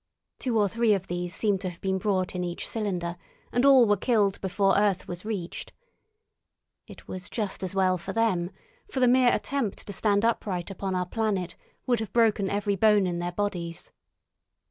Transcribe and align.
Two 0.39 0.57
or 0.57 0.67
three 0.67 0.95
of 0.95 1.05
these 1.05 1.35
seem 1.35 1.59
to 1.59 1.69
have 1.69 1.79
been 1.79 1.99
brought 1.99 2.33
in 2.33 2.43
each 2.43 2.67
cylinder, 2.67 3.17
and 3.51 3.63
all 3.63 3.85
were 3.85 3.95
killed 3.95 4.41
before 4.41 4.75
earth 4.75 5.07
was 5.07 5.25
reached. 5.25 5.73
It 6.87 7.07
was 7.07 7.29
just 7.29 7.61
as 7.61 7.75
well 7.75 7.99
for 7.99 8.11
them, 8.11 8.49
for 8.89 8.99
the 8.99 9.07
mere 9.07 9.31
attempt 9.31 9.85
to 9.85 9.93
stand 9.93 10.25
upright 10.25 10.71
upon 10.71 10.95
our 10.95 11.05
planet 11.05 11.55
would 11.85 11.99
have 11.99 12.13
broken 12.13 12.49
every 12.49 12.75
bone 12.75 13.05
in 13.05 13.19
their 13.19 13.31
bodies. 13.31 13.91